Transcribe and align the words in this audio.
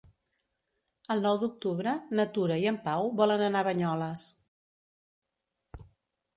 El 1.15 1.21
nou 1.25 1.37
d'octubre 1.43 1.93
na 2.21 2.25
Tura 2.39 2.57
i 2.65 2.67
en 2.73 2.81
Pau 2.87 3.11
volen 3.21 3.45
anar 3.51 3.63
a 3.67 3.71
Banyoles. 3.71 4.27